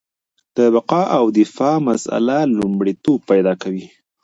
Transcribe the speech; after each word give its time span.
د 0.57 0.57
بقا 0.75 1.03
او 1.17 1.25
دفاع 1.37 1.75
مسله 1.87 2.37
لومړیتوب 2.57 3.19
پیدا 3.31 3.53
کوي. 3.61 3.85